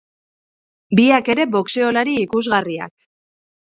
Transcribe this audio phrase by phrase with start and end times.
[1.01, 3.11] Biak ere boxeolari ikusgarriak.